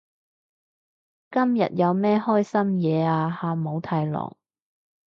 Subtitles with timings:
[1.29, 4.35] 今日有咩開心嘢啊哈姆太郎？